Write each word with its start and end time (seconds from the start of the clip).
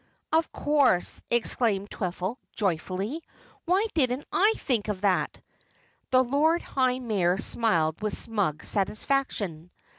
"Of 0.31 0.51
course!" 0.51 1.21
exclaimed 1.29 1.91
Twiffle 1.91 2.37
joyfully. 2.53 3.21
"Why 3.65 3.85
didn't 3.93 4.25
I 4.31 4.53
think 4.57 4.87
of 4.87 5.01
that?" 5.01 5.39
The 6.09 6.23
Lord 6.23 6.63
High 6.63 6.97
Mayor 6.97 7.37
smiled 7.37 8.01
with 8.01 8.17
smug 8.17 8.63
satisfaction. 8.63 9.69